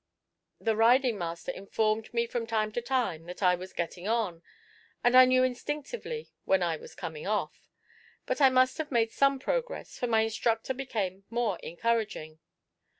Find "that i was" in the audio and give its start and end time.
3.25-3.71